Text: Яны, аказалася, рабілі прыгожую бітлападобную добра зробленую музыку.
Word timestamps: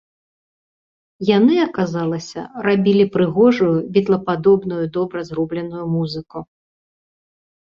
Яны, 1.37 1.55
аказалася, 1.65 2.45
рабілі 2.67 3.05
прыгожую 3.17 3.71
бітлападобную 3.99 4.81
добра 4.97 5.19
зробленую 5.29 5.85
музыку. 5.99 6.39